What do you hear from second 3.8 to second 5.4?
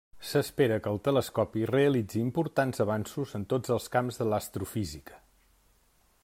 camps de l'astrofísica.